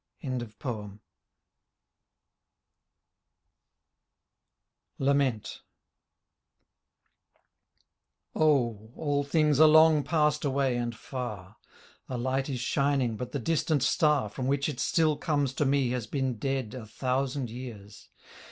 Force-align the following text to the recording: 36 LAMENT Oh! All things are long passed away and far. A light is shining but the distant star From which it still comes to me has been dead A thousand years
36 0.23 0.65
LAMENT 4.97 5.61
Oh! 8.33 8.91
All 8.95 9.23
things 9.23 9.59
are 9.59 9.67
long 9.67 10.01
passed 10.03 10.43
away 10.43 10.75
and 10.77 10.95
far. 10.95 11.57
A 12.09 12.17
light 12.17 12.49
is 12.49 12.59
shining 12.59 13.15
but 13.15 13.31
the 13.31 13.37
distant 13.37 13.83
star 13.83 14.27
From 14.27 14.47
which 14.47 14.67
it 14.67 14.79
still 14.79 15.15
comes 15.17 15.53
to 15.53 15.65
me 15.65 15.91
has 15.91 16.07
been 16.07 16.39
dead 16.39 16.73
A 16.73 16.87
thousand 16.87 17.51
years 17.51 18.09